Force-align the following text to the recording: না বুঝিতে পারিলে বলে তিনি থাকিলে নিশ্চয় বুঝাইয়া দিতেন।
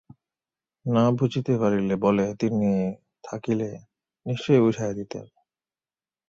না 0.85 1.03
বুঝিতে 1.11 1.53
পারিলে 1.61 1.95
বলে 2.03 2.25
তিনি 2.39 2.71
থাকিলে 3.23 3.69
নিশ্চয় 4.25 4.59
বুঝাইয়া 4.61 4.93
দিতেন। 4.93 5.25